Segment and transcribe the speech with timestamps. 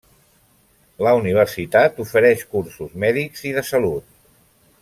[1.07, 4.13] La universitat ofereix cursos mèdics i de salut.